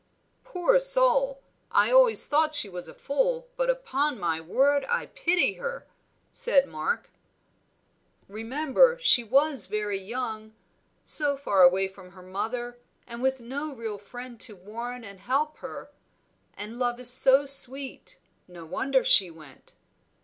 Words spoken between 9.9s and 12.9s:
young, so far away from her mother,